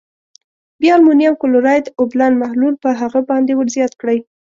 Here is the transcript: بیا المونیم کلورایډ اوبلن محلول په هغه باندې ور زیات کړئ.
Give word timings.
بیا 0.81 0.93
المونیم 0.97 1.33
کلورایډ 1.41 1.85
اوبلن 1.99 2.33
محلول 2.41 2.73
په 2.83 2.89
هغه 3.01 3.19
باندې 3.29 3.51
ور 3.55 3.67
زیات 3.75 3.93
کړئ. 4.01 4.19